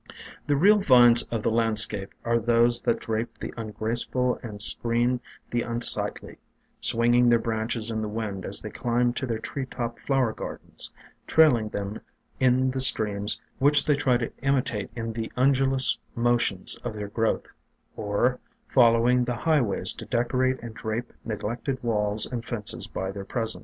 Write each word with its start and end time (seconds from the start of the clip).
The 0.47 0.55
real 0.55 0.79
vines 0.79 1.21
of 1.29 1.43
the 1.43 1.51
landscape 1.51 2.09
are 2.25 2.39
those 2.39 2.81
that 2.81 2.99
drape 3.01 3.37
the 3.37 3.53
ungraceful 3.55 4.39
and 4.41 4.59
screen 4.59 5.19
the 5.51 5.61
unsightly, 5.61 6.39
swinging 6.79 7.29
their 7.29 7.37
branches 7.37 7.91
in 7.91 8.01
the 8.01 8.07
wind 8.09 8.43
as 8.43 8.63
they 8.63 8.71
climb 8.71 9.13
to 9.13 9.27
their 9.27 9.37
tree 9.37 9.67
top 9.67 9.99
flower 9.99 10.33
gardens, 10.33 10.89
trailing 11.27 11.69
them 11.69 12.01
in 12.39 12.71
the 12.71 12.81
streams 12.81 13.39
which 13.59 13.85
they 13.85 13.95
try 13.95 14.17
to 14.17 14.35
imitate 14.41 14.89
in 14.95 15.13
the 15.13 15.31
un 15.37 15.53
dulous 15.53 15.97
motions 16.15 16.77
of 16.77 16.95
their 16.95 17.07
growth, 17.07 17.51
or 17.95 18.39
following 18.67 19.25
the 19.25 19.35
highways 19.45 19.93
to 19.93 20.05
decorate 20.05 20.59
and 20.63 20.73
drape 20.73 21.13
neglected 21.23 21.77
walls 21.83 22.25
and 22.25 22.43
fences 22.43 22.87
by 22.87 23.11
their 23.11 23.23
presence. 23.23 23.59